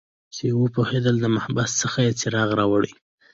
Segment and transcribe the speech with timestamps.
[0.35, 2.93] چې وپوهیدل د محبس څخه یې څراغ راوړي